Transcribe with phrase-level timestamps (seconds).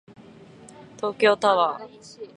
[0.97, 2.21] 東京タワー